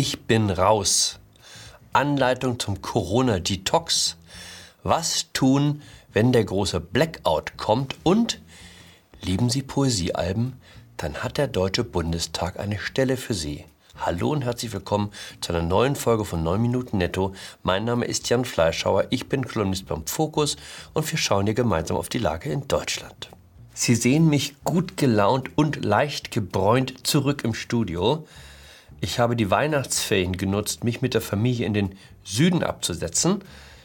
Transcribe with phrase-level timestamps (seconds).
[0.00, 1.18] Ich bin raus.
[1.92, 4.16] Anleitung zum Corona-Detox.
[4.84, 5.82] Was tun,
[6.12, 7.96] wenn der große Blackout kommt?
[8.04, 8.40] Und
[9.20, 10.52] lieben Sie Poesiealben?
[10.98, 13.64] Dann hat der Deutsche Bundestag eine Stelle für Sie.
[13.96, 15.10] Hallo und herzlich willkommen
[15.40, 17.34] zu einer neuen Folge von 9 Minuten Netto.
[17.64, 20.58] Mein Name ist Jan Fleischhauer, ich bin Kolumnist beim Fokus
[20.94, 23.30] und wir schauen hier gemeinsam auf die Lage in Deutschland.
[23.74, 28.28] Sie sehen mich gut gelaunt und leicht gebräunt zurück im Studio.
[29.00, 33.44] Ich habe die Weihnachtsferien genutzt, mich mit der Familie in den Süden abzusetzen.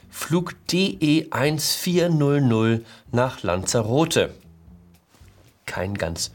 [0.10, 4.34] Flug DE 1400 nach Lanzarote.
[5.66, 6.32] Kein ganz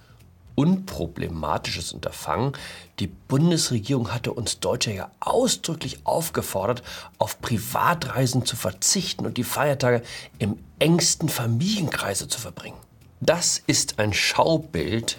[0.54, 2.52] unproblematisches Unterfangen.
[2.98, 6.82] Die Bundesregierung hatte uns Deutsche ja ausdrücklich aufgefordert,
[7.18, 10.02] auf Privatreisen zu verzichten und die Feiertage
[10.40, 12.78] im engsten Familienkreise zu verbringen.
[13.20, 15.18] Das ist ein Schaubild,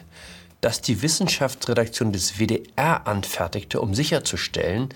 [0.61, 4.89] das die Wissenschaftsredaktion des WDR anfertigte, um sicherzustellen,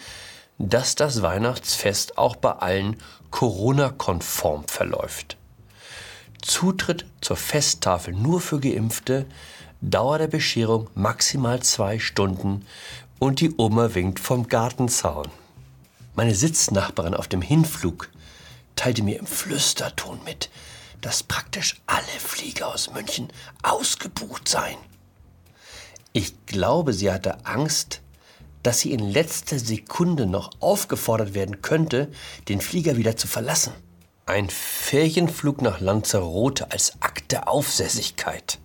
[0.58, 2.97] dass das Weihnachtsfest auch bei allen
[3.31, 5.38] Corona-konform verläuft.
[6.41, 9.25] Zutritt zur Festtafel nur für Geimpfte,
[9.81, 12.66] Dauer der Bescherung maximal zwei Stunden
[13.19, 15.28] und die Oma winkt vom Gartenzaun.
[16.16, 18.09] Meine Sitznachbarin auf dem Hinflug
[18.75, 20.50] teilte mir im Flüsterton mit,
[21.02, 23.28] dass praktisch alle Flieger aus München
[23.61, 24.78] ausgebucht seien.
[26.14, 28.02] Ich glaube, sie hatte Angst,
[28.61, 32.09] dass sie in letzter Sekunde noch aufgefordert werden könnte,
[32.47, 33.73] den Flieger wieder zu verlassen.
[34.28, 38.59] Ein Ferienflug nach Lanzarote als Akt der Aufsässigkeit.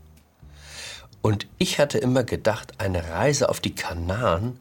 [1.23, 4.61] Und ich hatte immer gedacht, eine Reise auf die Kanaren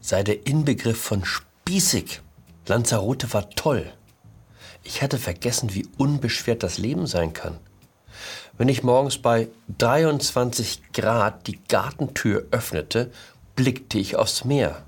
[0.00, 2.22] sei der Inbegriff von spießig.
[2.66, 3.92] Lanzarote war toll.
[4.82, 7.58] Ich hatte vergessen, wie unbeschwert das Leben sein kann.
[8.60, 13.10] Wenn ich morgens bei 23 Grad die Gartentür öffnete,
[13.56, 14.84] blickte ich aufs Meer.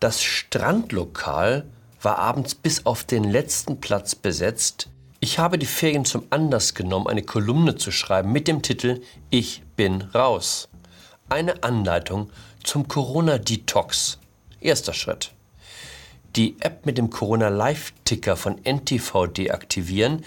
[0.00, 1.66] Das Strandlokal
[2.00, 4.88] war abends bis auf den letzten Platz besetzt.
[5.20, 9.62] Ich habe die Ferien zum Anlass genommen, eine Kolumne zu schreiben mit dem Titel Ich
[9.76, 10.70] bin raus.
[11.28, 12.30] Eine Anleitung
[12.64, 14.18] zum Corona-Detox.
[14.60, 15.34] Erster Schritt.
[16.36, 20.24] Die App mit dem Corona-Live-Ticker von NTV deaktivieren,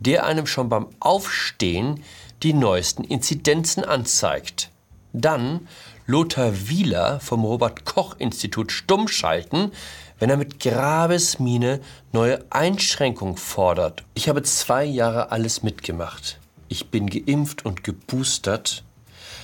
[0.00, 2.02] der einem schon beim Aufstehen
[2.42, 4.70] die neuesten Inzidenzen anzeigt.
[5.12, 5.66] Dann
[6.06, 9.72] Lothar Wieler vom Robert Koch Institut stumm schalten,
[10.18, 11.80] wenn er mit Grabesmiene
[12.12, 14.04] neue Einschränkungen fordert.
[14.14, 16.40] Ich habe zwei Jahre alles mitgemacht.
[16.68, 18.84] Ich bin geimpft und geboostert.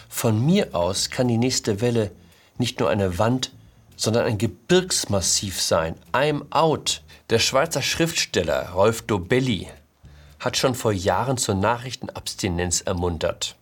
[0.09, 2.12] Von mir aus kann die nächste Welle
[2.59, 3.53] nicht nur eine Wand,
[3.97, 5.97] sondern ein Gebirgsmassiv sein.
[6.12, 7.03] I'm out.
[7.31, 9.69] Der Schweizer Schriftsteller Rolf Dobelli
[10.41, 13.56] hat schon vor Jahren zur Nachrichtenabstinenz ermuntert.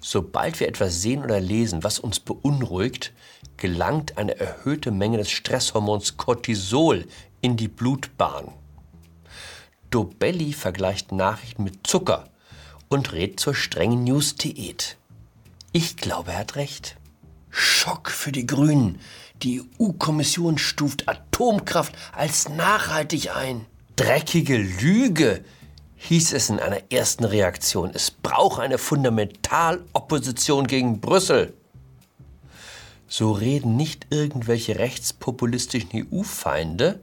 [0.00, 3.12] Sobald wir etwas sehen oder lesen, was uns beunruhigt,
[3.56, 7.06] gelangt eine erhöhte Menge des Stresshormons Cortisol
[7.40, 8.48] in die Blutbahn.
[9.90, 12.24] Dobelli vergleicht Nachrichten mit Zucker
[12.88, 14.96] und rät zur strengen News-Diät.
[15.72, 16.96] Ich glaube, er hat recht.
[17.50, 18.98] Schock für die Grünen.
[19.42, 23.66] Die EU-Kommission stuft Atomkraft als nachhaltig ein.
[23.96, 25.44] Dreckige Lüge,
[26.08, 31.54] hieß es in einer ersten Reaktion, es brauche eine Fundamentalopposition gegen Brüssel.
[33.06, 37.00] So reden nicht irgendwelche rechtspopulistischen EU-Feinde,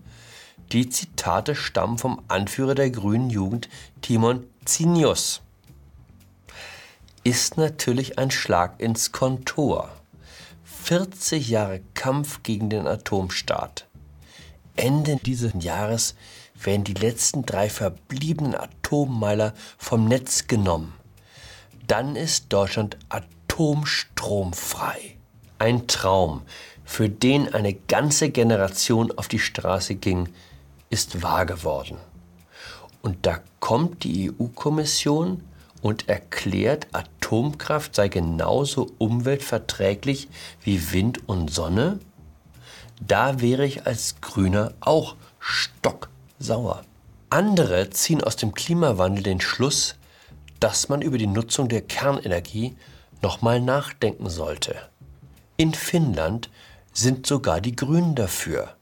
[0.74, 3.70] die Zitate stammen vom Anführer der grünen Jugend,
[4.02, 5.42] Timon Zinius.
[7.24, 9.90] Ist natürlich ein Schlag ins Kontor.
[10.84, 13.88] 40 Jahre Kampf gegen den Atomstaat.
[14.76, 16.16] Ende dieses Jahres
[16.64, 20.94] werden die letzten drei verbliebenen Atommeiler vom Netz genommen.
[21.88, 25.18] Dann ist Deutschland atomstromfrei.
[25.58, 26.44] Ein Traum,
[26.86, 30.30] für den eine ganze Generation auf die Straße ging,
[30.90, 31.98] ist wahr geworden.
[33.02, 35.44] Und da kommt die EU-Kommission
[35.82, 40.28] und erklärt, Atomkraft sei genauso umweltverträglich
[40.62, 42.00] wie Wind und Sonne?
[43.00, 46.10] Da wäre ich als Grüner auch stock
[46.40, 46.84] sauer.
[47.30, 49.96] Andere ziehen aus dem Klimawandel den Schluss,
[50.60, 52.76] dass man über die Nutzung der Kernenergie
[53.22, 54.76] nochmal nachdenken sollte.
[55.58, 56.50] In Finnland
[56.94, 58.76] sind sogar die Grünen dafür.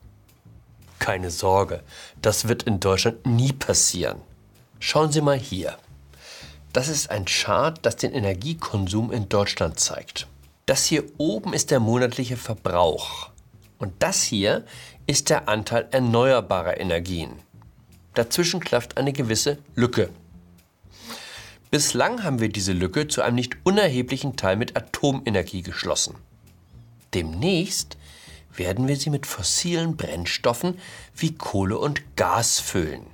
[0.99, 1.83] Keine Sorge,
[2.21, 4.21] das wird in Deutschland nie passieren.
[4.79, 5.77] Schauen Sie mal hier.
[6.73, 10.27] Das ist ein Chart, das den Energiekonsum in Deutschland zeigt.
[10.65, 13.29] Das hier oben ist der monatliche Verbrauch.
[13.79, 14.65] Und das hier
[15.05, 17.39] ist der Anteil erneuerbarer Energien.
[18.17, 20.09] Dazwischen klafft eine gewisse Lücke.
[21.69, 26.15] Bislang haben wir diese Lücke zu einem nicht unerheblichen Teil mit Atomenergie geschlossen.
[27.13, 27.95] Demnächst
[28.55, 30.79] werden wir sie mit fossilen Brennstoffen
[31.15, 33.05] wie Kohle und Gas füllen.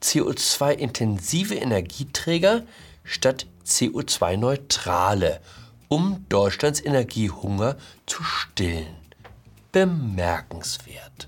[0.00, 2.62] CO2-intensive Energieträger
[3.02, 5.40] statt CO2-neutrale,
[5.88, 7.76] um Deutschlands Energiehunger
[8.06, 8.94] zu stillen.
[9.72, 11.26] Bemerkenswert.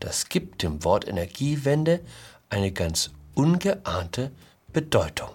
[0.00, 2.00] Das gibt dem Wort Energiewende
[2.48, 4.30] eine ganz ungeahnte
[4.72, 5.30] Bedeutung.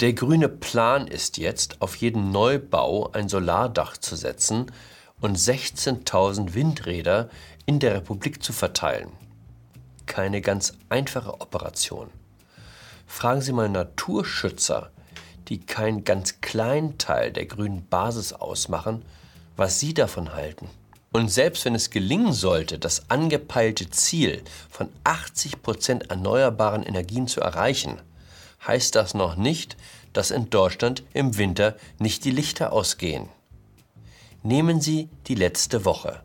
[0.00, 4.70] Der grüne Plan ist jetzt, auf jeden Neubau ein Solardach zu setzen
[5.20, 7.30] und 16.000 Windräder
[7.64, 9.10] in der Republik zu verteilen.
[10.04, 12.10] Keine ganz einfache Operation.
[13.06, 14.90] Fragen Sie mal Naturschützer,
[15.48, 19.04] die keinen ganz kleinen Teil der grünen Basis ausmachen,
[19.56, 20.68] was sie davon halten.
[21.12, 27.40] Und selbst wenn es gelingen sollte, das angepeilte Ziel von 80 Prozent erneuerbaren Energien zu
[27.40, 28.00] erreichen,
[28.66, 29.76] heißt das noch nicht,
[30.12, 33.28] dass in Deutschland im Winter nicht die Lichter ausgehen.
[34.42, 36.22] Nehmen Sie die letzte Woche.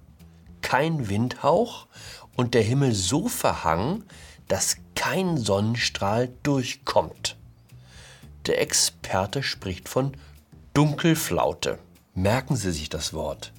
[0.62, 1.88] Kein Windhauch
[2.36, 4.04] und der Himmel so verhangen,
[4.48, 7.38] dass kein Sonnenstrahl durchkommt.
[8.46, 10.14] Der Experte spricht von
[10.74, 11.80] Dunkelflaute.
[12.14, 13.54] Merken Sie sich das Wort.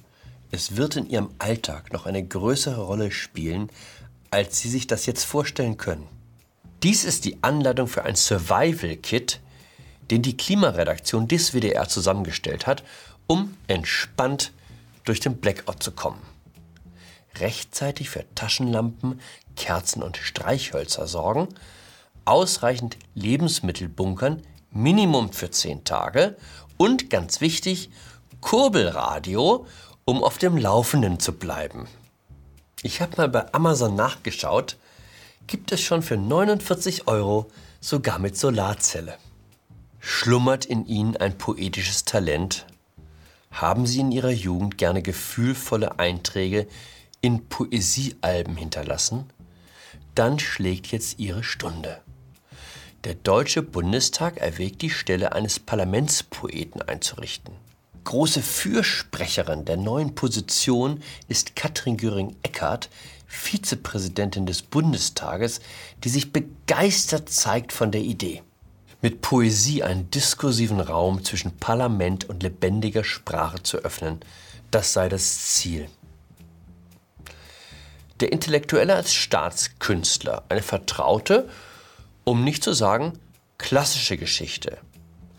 [0.53, 3.71] Es wird in Ihrem Alltag noch eine größere Rolle spielen,
[4.29, 6.07] als Sie sich das jetzt vorstellen können.
[6.83, 9.39] Dies ist die Anleitung für ein Survival-Kit,
[10.11, 12.83] den die Klimaredaktion des WDR zusammengestellt hat,
[13.25, 14.51] um entspannt
[15.05, 16.21] durch den Blackout zu kommen.
[17.39, 19.21] Rechtzeitig für Taschenlampen,
[19.55, 21.47] Kerzen und Streichhölzer sorgen,
[22.25, 26.37] ausreichend Lebensmittel bunkern, Minimum für 10 Tage
[26.77, 27.89] und ganz wichtig,
[28.39, 29.65] Kurbelradio,
[30.05, 31.87] um auf dem Laufenden zu bleiben.
[32.81, 34.77] Ich habe mal bei Amazon nachgeschaut,
[35.47, 39.17] gibt es schon für 49 Euro sogar mit Solarzelle.
[39.99, 42.65] Schlummert in Ihnen ein poetisches Talent?
[43.51, 46.67] Haben Sie in Ihrer Jugend gerne gefühlvolle Einträge
[47.21, 49.29] in Poesiealben hinterlassen?
[50.15, 52.01] Dann schlägt jetzt Ihre Stunde.
[53.05, 57.53] Der Deutsche Bundestag erwägt die Stelle eines Parlamentspoeten einzurichten.
[58.03, 62.89] Große Fürsprecherin der neuen Position ist Katrin Göring-Eckardt,
[63.27, 65.61] Vizepräsidentin des Bundestages,
[66.03, 68.43] die sich begeistert zeigt von der Idee.
[69.01, 74.19] Mit Poesie einen diskursiven Raum zwischen Parlament und lebendiger Sprache zu öffnen,
[74.71, 75.89] das sei das Ziel.
[78.19, 81.49] Der Intellektuelle als Staatskünstler, eine vertraute,
[82.23, 83.13] um nicht zu sagen
[83.57, 84.77] klassische Geschichte.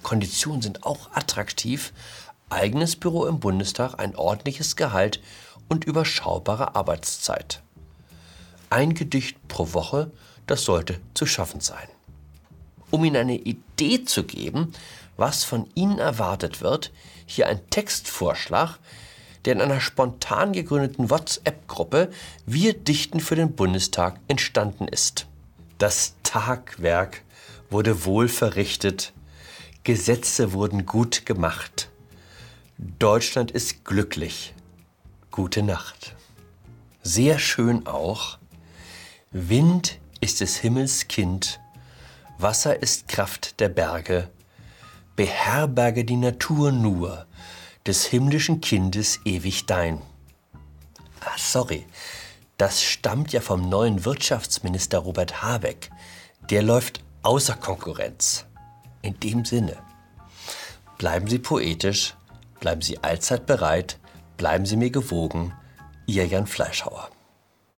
[0.03, 1.93] Konditionen sind auch attraktiv,
[2.55, 5.21] eigenes Büro im Bundestag, ein ordentliches Gehalt
[5.69, 7.61] und überschaubare Arbeitszeit
[8.75, 10.11] ein Gedicht pro Woche,
[10.49, 11.87] das sollte zu schaffen sein.
[12.91, 14.73] Um Ihnen eine Idee zu geben,
[15.17, 16.93] was von Ihnen erwartet wird,
[17.25, 18.79] hier ein Textvorschlag,
[19.45, 22.11] der in einer spontan gegründeten WhatsApp-Gruppe
[22.47, 25.27] Wir dichten für den Bundestag entstanden ist.
[25.79, 27.23] Das Tagwerk
[27.71, 29.13] wurde wohl verrichtet,
[29.85, 31.91] Gesetze wurden gut gemacht.
[32.77, 34.53] Deutschland ist glücklich.
[35.31, 36.17] Gute Nacht.
[37.03, 38.39] Sehr schön auch,
[39.31, 41.61] Wind ist des Himmels Kind,
[42.39, 44.29] Wasser ist Kraft der Berge,
[45.15, 47.27] beherberge die Natur nur,
[47.87, 50.01] des himmlischen Kindes ewig dein.
[51.21, 51.87] Ah, sorry,
[52.59, 55.91] das stammt ja vom neuen Wirtschaftsminister Robert Habeck.
[56.51, 58.47] Der läuft außer Konkurrenz.
[59.03, 59.77] In dem Sinne,
[60.99, 62.15] bleiben Sie poetisch,
[62.65, 63.99] bleiben Sie allzeit bereit,
[64.39, 65.53] bleiben Sie mir gewogen,
[66.07, 67.11] Ihr Jan Fleischhauer.